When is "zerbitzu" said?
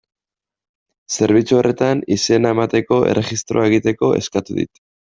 1.17-1.59